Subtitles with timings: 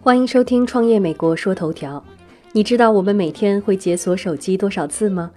[0.00, 1.96] 欢迎收听《创业美国说头条》。
[2.52, 5.30] 你知道我们每天会解锁手机多少次吗？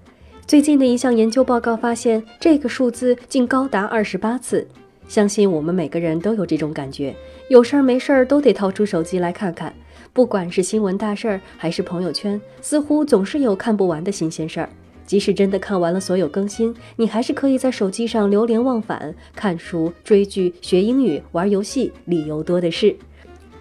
[0.46, 4.68] 最近的一项研究报告发现，这个数字竟高达二十八次。
[5.08, 7.16] 相信我们每个人都有这种感觉，
[7.50, 9.74] 有事儿没事儿都得掏出手机来看看。
[10.12, 14.70] 不管是新闻大事儿，还是朋友圈，似乎总是有看不完的新鲜事儿。
[15.08, 22.96] 即使真的看完了所有更新，你还是可以在手机上流连忘返，看书、追剧、学英语、玩游戏，理由多的是。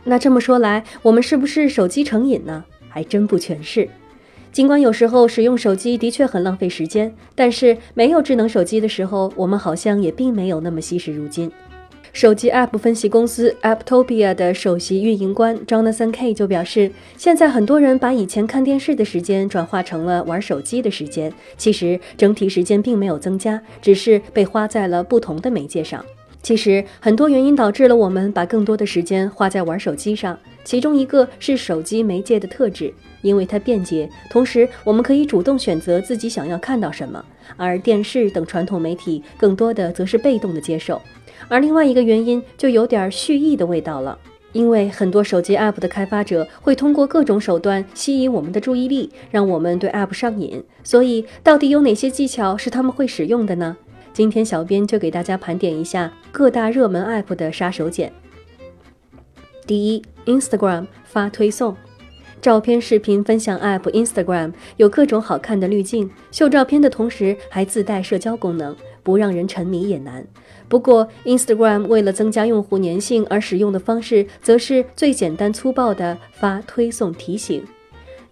[0.05, 2.65] 那这么说来，我们是不是手机成瘾呢？
[2.89, 3.89] 还真不全是。
[4.53, 11.51] 尽管有时候使用手机的确很浪费时间，但是没有智能手机的时候，我们好像也并没有那么惜时如金。
[12.17, 26.03] 手机 App 分析公司 Apptopia 的首席运营官 Jonathan K 就表示，现在很多人把以前看电视的时间转化成了玩手机的时间，其实整体时间并没有增加，只是被花在了不同的媒介上。
[26.43, 37.23] 其实很多原因导致了我们把更多的时间花在玩手机上，其中一个是手机媒介的特质，因为它便捷，同时我们可以主动选择自己想要看到什么，
[37.59, 40.99] 而电视等传统媒体更多的则是被动的接受。
[41.49, 44.19] 而另外一个原因就有点蓄意的味道了，
[44.53, 50.63] 因为很多手机 App 的开发者会通过各种手段吸引我们的注意力，让我们对 App 上瘾。
[50.83, 53.77] 所以，到底有哪些技巧是他们会使用的呢？
[54.13, 58.11] 今天小编就给大家盘点一下各大热门 App 的杀手锏。
[59.67, 61.77] 第一，Instagram 发推送，
[62.41, 68.75] 照片、视频分享 App Instagram 有各种好看的滤镜，秀照片的同时还自带社交功能，
[69.07, 70.27] 不让人沉迷也难。
[70.67, 77.63] 不过，Instagram 为了增加用户粘性而使用的方式，则是最简单粗暴的发推送提醒。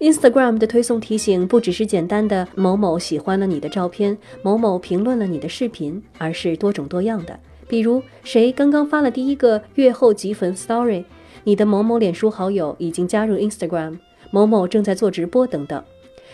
[0.00, 7.38] Instagram 的推送提醒不只是简单的某某喜欢了你的照片，某某评论了你的视频，而是多种多样的。
[7.68, 11.04] 比如谁刚刚发了第一个月后积分 Story，
[11.44, 13.98] 你的某某脸书好友已经加入 Instagram，
[14.32, 15.80] 某某正在做直播等等。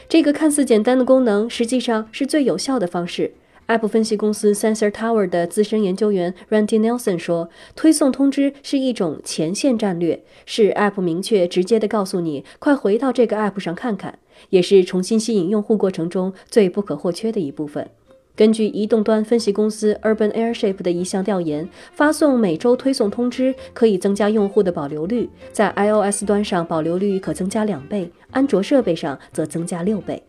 [0.09, 3.35] 这个看似简单的功能，实际上是最有效的方式。
[3.71, 17.89] App 分析公司 Sensor Tower 的资深研究员 Randy Nelson 说：“推送通知是一种前线战略，是 App 明确直接的告诉你快回到这个 App 上看看，也是重新吸引用户过程中最不可或缺的一部分。”
[18.35, 30.21] 根据移动端分析公司 Urban Airship 的一项调研，发送每周推送通知可以增加用户的保留率，在 iOS 端上保留率可增加两倍，安卓设备上则增加六倍。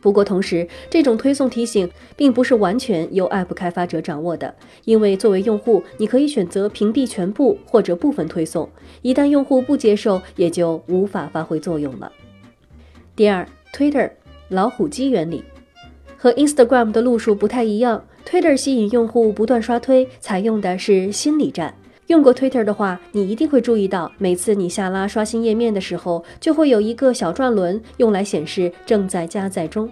[0.00, 4.54] 不过，同时，这种推送提醒并不是完全由 App 开发者掌握的，
[4.84, 8.68] 因为作为用户，你可以选择屏蔽全部或者部分推送。
[9.02, 12.12] 一旦用户不接受，也就无法发挥作用了。
[13.16, 14.10] 第二，Twitter
[14.48, 15.42] 老虎机原理
[16.16, 21.74] 和 Instagram 的路数不太一样，Twitter 吸引用户不断刷推，采用的是心理战。
[22.08, 29.90] 用过 Twitter 的话，你一定会注意到，每次你下拉刷新页面的时候，就会有一个小转轮用来显示正在加载中。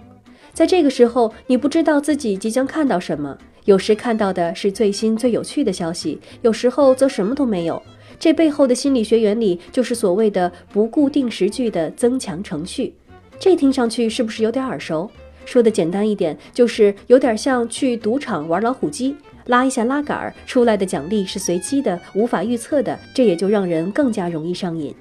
[0.51, 7.79] 在这个时候，你不知道自己即将看到什么，有时看到的是最新最有趣的消息，有时候则什么都没有。
[8.19, 12.95] 这背后的心理学原理就是所谓的不固定时距的增强程序。
[13.37, 15.07] 这听上去是不是有点耳熟？
[15.45, 19.15] 说的简单一点，就是有点像去赌场玩老虎机。
[19.47, 24.93] 拉一下拉杆儿，出来的奖励是随机的、无法预测的，这也就让人更加容易上瘾。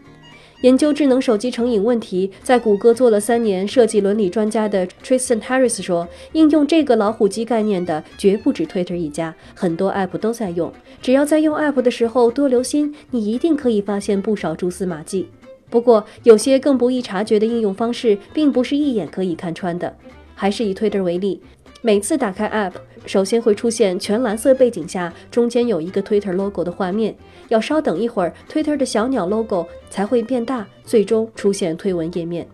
[0.62, 10.72] 研究智能手机成瘾问题，在谷歌做了三年设计伦理专家的 Tristan Harris 说，应用这个老虎机概念的绝不止 Twitter 一家，很多 App 都在用。
[11.02, 15.28] 只要在用 App 的时候多留心，你一定可以发现不少蛛丝马迹。
[15.68, 19.94] 不过，有些更不易察觉的应用方式，并不是一眼可以看穿的。
[20.34, 21.40] 还是以 Twitter 为例。
[21.82, 22.72] 每次打开 App，
[23.04, 27.14] 首先会出现全蓝色背景下中间有一个 Twitter logo 的画面。
[27.48, 32.46] 要稍等一会儿，Twitter 的小鸟 logo 才会变大，最终出现推文页面。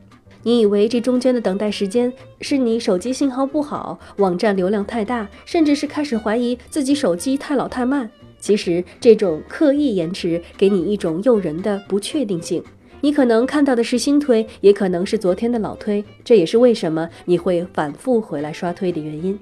[0.43, 8.11] 你以为这中间的等待时间是你手机信号不好、网站流量太大，甚至是开始怀疑自己手机太老太慢？
[8.39, 12.63] 其实，这种刻意延迟给你一种诱人的不确定性。
[13.03, 19.37] 你可能看到的是新推，也可能是昨天的老推，这也是为什么你会反复回来刷推的原因。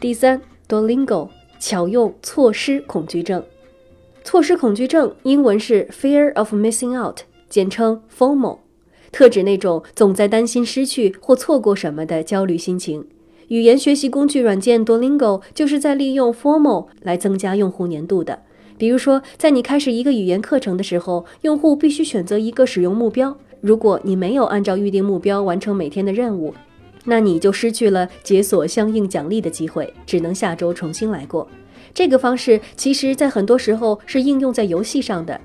[0.00, 1.28] 第三，Duolingo
[1.60, 3.40] 巧用错失恐惧症。
[4.24, 8.58] 错失恐惧症英文是 Fear of Missing Out，简称 FOMO，
[9.12, 13.06] 特指那种总在担心失去或错过什么的焦虑心情。
[13.46, 18.42] 语言学习工具软件 Duolingo 就是在利用 FOMO 来增加用户粘度的。
[18.78, 23.36] 比如说，在你开始一个语言课程的时候，用户必须选择一个使用目标。
[23.60, 26.52] 如果你没有按照预定目标完成每天的任务，
[27.04, 31.46] 那你就失去了解锁相应奖励的机会，只能下周重新来过。
[31.94, 35.40] 这个方式其实在很多时候是应用在游戏上的，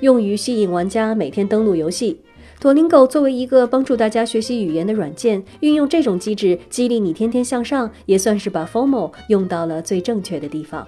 [0.00, 2.20] 用于吸引玩家每天登录游戏。
[2.58, 10.86] 多邻 o 作为一个帮助大家学习语言的软件，运用这种机制激励你天天向上，也算是把 Formo 用到了最正确的地方。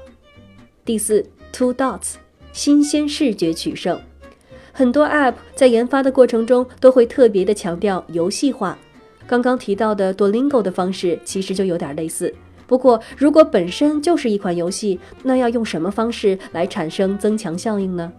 [0.85, 2.15] 第四，Two Dots，
[2.53, 4.01] 新鲜视觉取胜。
[4.73, 8.77] 很多 App 在研发的过程中都会特别的强调游戏化。
[9.27, 12.35] 刚刚提到的 Duolingo 的方式其实就有点类似。
[12.67, 18.11] 不过，如果本身就是一款游戏，那要用什么方式来产生增强效应呢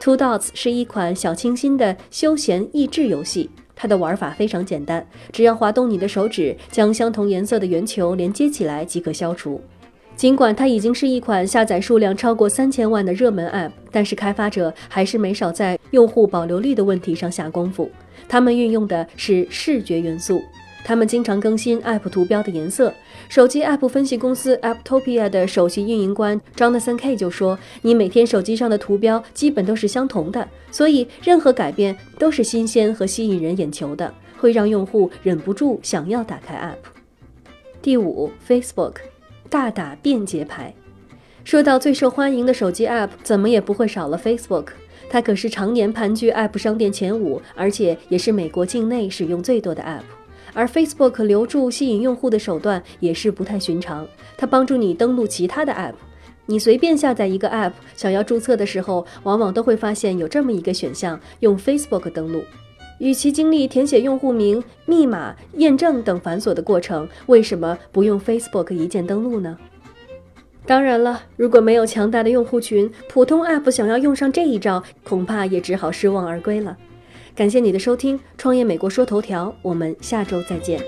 [0.00, 9.60] ？Two Dots 是一款小清新的休闲益智游戏，它的玩法非常简单，只要滑动你的手指，将相同颜色的圆球连接起来即可消除。
[10.18, 17.88] 尽管它已经是一款下载数量超过三千万的热门 App，但是开发者还是没少在用户保留率的问题上下功夫。
[18.28, 20.42] 他们运用的是视觉元素。
[20.84, 22.92] 他们经常更新 App 图标的颜色。
[23.28, 36.88] 手机 App 分析公司 Apptopia 的首席运营官 Jonathan K 就说：“你每天手机上的图标基本都是相同的，所以任何改变都是新鲜和吸引人眼球的，会让用户忍不住想要打开 App。”
[37.80, 38.94] 第五，Facebook
[39.48, 40.74] 大打便捷牌。
[41.44, 44.66] 说到最受欢迎的手机 App，怎么也不会少了 Facebook。
[45.08, 50.02] 它可是常年盘踞 App 商店前五，而且也是美国境内使用最多的 App。
[50.52, 54.06] 而 Facebook 留住、吸引用户的手段也是不太寻常。
[54.36, 55.94] 它帮助你登录其他的 App。
[56.44, 62.42] 你随便下载一个 App，想要注册的时候，往往都会发现有这么一个选项：用 Facebook 登录。
[62.98, 69.56] 与其经历填写用户名、密码、验证等繁琐的过程，为什么不用 Facebook 一键登录呢？
[70.66, 76.76] 当然了，如果没有强大的用户群，普通 App 想要用上这一招，恐怕也只好失望而归了。
[77.34, 80.78] 感谢你的收听，《创业美国说头条》，我们下周再见。